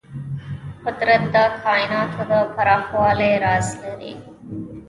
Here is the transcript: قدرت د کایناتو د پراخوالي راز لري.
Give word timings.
قدرت 0.85 1.21
د 1.33 1.35
کایناتو 1.63 2.21
د 2.29 2.31
پراخوالي 2.55 3.31
راز 3.43 3.67
لري. 3.83 4.13